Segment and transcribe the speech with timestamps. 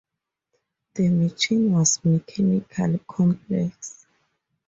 [0.95, 4.07] The machine was mechanically complex.